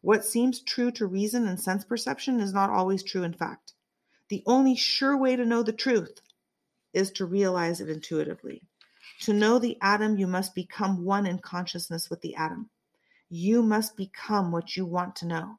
What 0.03 0.25
seems 0.25 0.61
true 0.61 0.91
to 0.93 1.07
reason 1.07 1.47
and 1.47 1.61
sense 1.61 1.85
perception 1.85 2.41
is 2.41 2.53
not 2.53 2.71
always 2.71 3.03
true 3.03 3.23
in 3.23 3.35
fact. 3.35 3.75
The 4.29 4.43
only 4.47 4.75
sure 4.75 5.17
way 5.17 5.37
to 5.37 5.45
know 5.45 5.63
the 5.63 5.73
truth 5.73 6.21
is 6.93 7.11
to 7.13 7.27
realize 7.27 7.81
it 7.81 7.89
intuitively. 7.89 8.63
To 9.21 9.33
know 9.33 9.59
the 9.59 9.79
atom, 9.81 10.19
you 10.19 10.27
must 10.27 10.55
become 10.55 11.05
one 11.05 11.27
in 11.27 11.39
consciousness 11.39 12.09
with 12.09 12.21
the 12.21 12.35
atom. 12.35 12.71
You 13.29 13.63
must 13.63 13.97
become 13.97 14.51
what 14.51 14.77
you 14.77 14.87
want 14.87 15.15
to 15.17 15.27
know. 15.27 15.59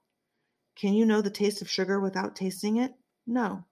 Can 0.76 0.94
you 0.94 1.06
know 1.06 1.22
the 1.22 1.30
taste 1.30 1.62
of 1.62 1.70
sugar 1.70 2.00
without 2.00 2.36
tasting 2.36 2.78
it? 2.78 2.94
No. 3.28 3.66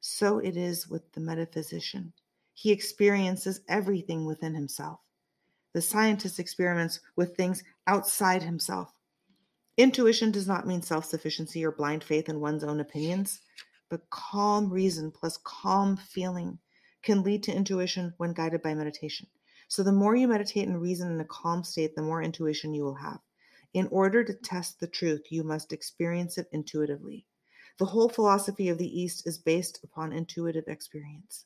So 0.00 0.38
it 0.38 0.56
is 0.56 0.88
with 0.88 1.12
the 1.12 1.20
metaphysician. 1.20 2.12
He 2.54 2.70
experiences 2.72 3.60
everything 3.68 4.24
within 4.24 4.54
himself. 4.54 5.00
The 5.74 5.82
scientist 5.82 6.38
experiments 6.38 7.00
with 7.14 7.36
things 7.36 7.62
outside 7.86 8.42
himself. 8.42 8.92
Intuition 9.76 10.32
does 10.32 10.48
not 10.48 10.66
mean 10.66 10.82
self 10.82 11.04
sufficiency 11.04 11.64
or 11.64 11.70
blind 11.70 12.02
faith 12.02 12.28
in 12.28 12.40
one's 12.40 12.64
own 12.64 12.80
opinions, 12.80 13.40
but 13.88 14.10
calm 14.10 14.70
reason 14.70 15.10
plus 15.10 15.36
calm 15.44 15.96
feeling 15.96 16.58
can 17.02 17.22
lead 17.22 17.42
to 17.44 17.54
intuition 17.54 18.12
when 18.16 18.32
guided 18.32 18.60
by 18.60 18.74
meditation. 18.74 19.28
So, 19.68 19.82
the 19.82 19.92
more 19.92 20.16
you 20.16 20.26
meditate 20.26 20.66
and 20.66 20.80
reason 20.80 21.12
in 21.12 21.20
a 21.20 21.24
calm 21.24 21.62
state, 21.62 21.94
the 21.94 22.02
more 22.02 22.22
intuition 22.22 22.74
you 22.74 22.82
will 22.82 22.96
have. 22.96 23.20
In 23.74 23.86
order 23.88 24.24
to 24.24 24.34
test 24.34 24.80
the 24.80 24.88
truth, 24.88 25.30
you 25.30 25.44
must 25.44 25.72
experience 25.72 26.38
it 26.38 26.48
intuitively. 26.52 27.26
The 27.78 27.86
whole 27.86 28.08
philosophy 28.08 28.68
of 28.68 28.78
the 28.78 29.00
East 29.00 29.26
is 29.26 29.38
based 29.38 29.84
upon 29.84 30.12
intuitive 30.12 30.66
experience. 30.66 31.44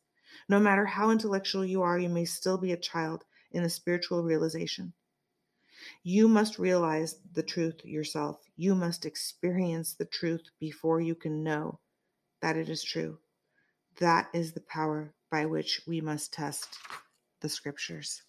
No 0.48 0.58
matter 0.58 0.86
how 0.86 1.10
intellectual 1.10 1.64
you 1.64 1.82
are, 1.82 1.98
you 1.98 2.08
may 2.08 2.24
still 2.24 2.56
be 2.56 2.72
a 2.72 2.76
child 2.76 3.24
in 3.50 3.64
a 3.64 3.68
spiritual 3.68 4.22
realization. 4.22 4.94
You 6.02 6.28
must 6.28 6.58
realize 6.58 7.18
the 7.34 7.42
truth 7.42 7.84
yourself. 7.84 8.40
You 8.56 8.74
must 8.74 9.04
experience 9.04 9.92
the 9.92 10.06
truth 10.06 10.48
before 10.58 11.00
you 11.02 11.14
can 11.14 11.42
know 11.42 11.80
that 12.40 12.56
it 12.56 12.70
is 12.70 12.82
true. 12.82 13.18
That 13.98 14.28
is 14.32 14.52
the 14.52 14.60
power 14.60 15.12
by 15.30 15.44
which 15.44 15.82
we 15.86 16.00
must 16.00 16.32
test 16.32 16.78
the 17.40 17.48
scriptures. 17.48 18.22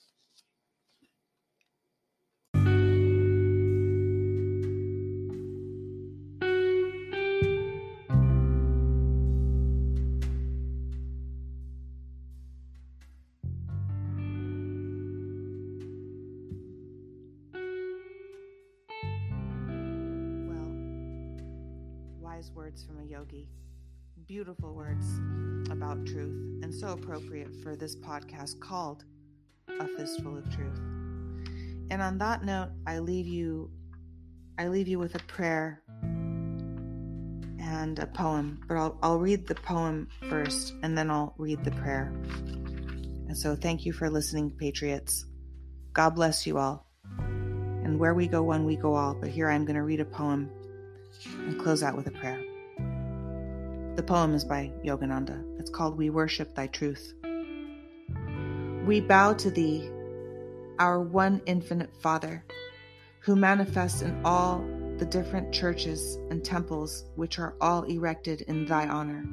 Beautiful 24.43 24.73
words 24.73 25.05
about 25.71 26.05
truth, 26.05 26.61
and 26.61 26.75
so 26.75 26.87
appropriate 26.87 27.55
for 27.63 27.77
this 27.77 27.95
podcast 27.95 28.59
called 28.59 29.05
A 29.79 29.87
Fistful 29.87 30.37
of 30.37 30.53
Truth. 30.53 30.79
And 31.89 32.01
on 32.01 32.17
that 32.17 32.43
note, 32.43 32.71
I 32.85 32.99
leave 32.99 33.25
you 33.25 33.71
I 34.59 34.67
leave 34.67 34.89
you 34.89 34.99
with 34.99 35.15
a 35.15 35.19
prayer 35.19 35.81
and 37.61 37.97
a 37.99 38.05
poem, 38.05 38.59
but 38.67 38.75
I'll, 38.75 38.97
I'll 39.01 39.19
read 39.19 39.47
the 39.47 39.55
poem 39.55 40.09
first 40.29 40.73
and 40.83 40.97
then 40.97 41.09
I'll 41.09 41.35
read 41.37 41.63
the 41.63 41.71
prayer. 41.71 42.11
And 43.29 43.37
so 43.37 43.55
thank 43.55 43.85
you 43.85 43.93
for 43.93 44.09
listening, 44.09 44.51
Patriots. 44.51 45.25
God 45.93 46.15
bless 46.15 46.45
you 46.45 46.57
all. 46.57 46.85
And 47.17 47.97
where 47.97 48.13
we 48.13 48.27
go 48.27 48.43
one, 48.43 48.65
we 48.65 48.75
go 48.75 48.93
all. 48.93 49.13
But 49.13 49.29
here 49.29 49.49
I'm 49.49 49.63
going 49.63 49.77
to 49.77 49.83
read 49.83 50.01
a 50.01 50.05
poem 50.05 50.51
and 51.37 51.57
close 51.57 51.81
out 51.81 51.95
with 51.95 52.07
a 52.07 52.11
prayer. 52.11 52.43
The 53.95 54.01
poem 54.01 54.33
is 54.33 54.43
by 54.43 54.71
Yogananda. 54.83 55.59
It's 55.59 55.69
called 55.69 55.99
We 55.99 56.09
Worship 56.09 56.55
Thy 56.55 56.65
Truth. 56.65 57.13
We 58.87 59.01
bow 59.01 59.33
to 59.33 59.51
Thee, 59.51 59.87
our 60.79 60.99
one 60.99 61.43
infinite 61.45 61.95
Father, 62.01 62.43
who 63.19 63.35
manifests 63.35 64.01
in 64.01 64.19
all 64.25 64.65
the 64.97 65.05
different 65.05 65.53
churches 65.53 66.17
and 66.31 66.43
temples 66.43 67.05
which 67.15 67.37
are 67.37 67.53
all 67.61 67.83
erected 67.83 68.41
in 68.41 68.65
Thy 68.65 68.87
honor. 68.87 69.27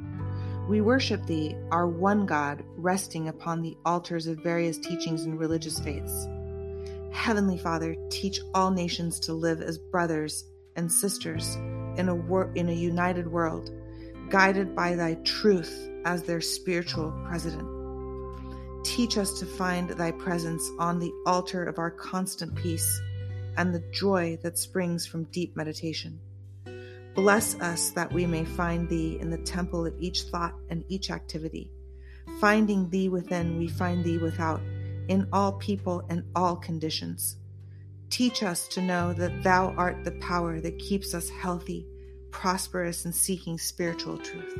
We 0.69 0.83
worship 0.83 1.25
Thee, 1.25 1.57
our 1.71 1.89
one 1.89 2.27
God, 2.27 2.63
resting 2.77 3.29
upon 3.29 3.63
the 3.63 3.79
altars 3.87 4.27
of 4.27 4.43
various 4.43 4.77
teachings 4.77 5.23
and 5.23 5.41
religious 5.41 5.81
faiths. 5.81 6.29
Heavenly 7.13 7.57
Father, 7.57 7.97
teach 8.11 8.41
all 8.53 8.71
nations 8.71 9.21
to 9.21 9.33
live 9.33 9.63
as 9.63 9.79
brothers 9.79 10.45
and 10.77 10.93
sisters 10.93 11.55
in 11.97 12.11
a 12.11 12.15
wor- 12.15 12.53
in 12.55 12.69
a 12.69 12.75
united 12.75 13.27
world. 13.27 13.71
Guided 14.31 14.75
by 14.77 14.95
thy 14.95 15.15
truth 15.25 15.91
as 16.05 16.23
their 16.23 16.41
spiritual 16.41 17.13
president. 17.27 17.69
Teach 18.85 19.19
us 19.19 19.39
to 19.41 19.47
find 19.47 19.91
thy 19.91 20.13
presence 20.13 20.71
on 20.79 20.99
the 20.99 21.13
altar 21.27 21.65
of 21.65 21.79
our 21.79 21.91
constant 21.91 22.55
peace 22.55 23.01
and 23.57 23.75
the 23.75 23.85
joy 23.93 24.39
that 24.43 24.57
springs 24.57 25.07
from 25.07 25.25
deep 25.25 25.57
meditation. 25.57 26.21
Bless 27.15 27.61
us 27.61 27.91
that 27.91 28.13
we 28.13 28.25
may 28.25 28.45
find 28.45 28.89
thee 28.89 29.19
in 29.21 29.31
the 29.31 29.39
temple 29.39 29.85
of 29.85 29.95
each 29.99 30.23
thought 30.23 30.55
and 30.71 30.85
each 30.89 31.11
activity. 31.11 31.71
Finding 32.41 32.89
thee 32.89 33.09
within, 33.09 33.59
we 33.59 33.67
find 33.67 34.05
thee 34.05 34.19
without, 34.19 34.61
in 35.09 35.27
all 35.33 35.53
people 35.53 36.05
and 36.09 36.23
all 36.37 36.55
conditions. 36.55 37.37
Teach 38.11 38.43
us 38.43 38.69
to 38.69 38.81
know 38.81 39.13
that 39.13 39.43
thou 39.43 39.75
art 39.77 40.05
the 40.05 40.13
power 40.13 40.61
that 40.61 40.79
keeps 40.79 41.15
us 41.15 41.29
healthy, 41.29 41.85
prosperous, 42.31 43.05
and 43.05 43.15
seeking 43.15 43.59
spiritual 43.59 44.19
truth. 44.19 44.59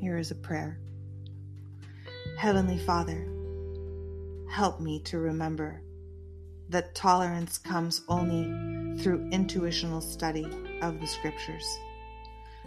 Here 0.00 0.18
is 0.18 0.30
a 0.30 0.34
prayer 0.34 0.78
Heavenly 2.38 2.78
Father, 2.78 3.28
help 4.50 4.80
me 4.80 5.00
to 5.00 5.18
remember 5.18 5.82
that 6.70 6.94
tolerance 6.94 7.58
comes 7.58 8.02
only 8.08 8.98
through 9.02 9.28
intuitional 9.30 10.00
study 10.00 10.48
of 10.80 11.00
the 11.00 11.06
scriptures, 11.06 11.66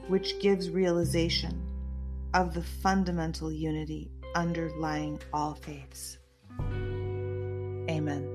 which 0.08 0.40
gives 0.40 0.70
realization 0.70 1.60
of 2.34 2.54
the 2.54 2.62
fundamental 2.62 3.52
unity 3.52 4.12
underlying 4.36 5.20
all 5.34 5.56
faiths. 5.56 6.18
Amen. 7.90 8.33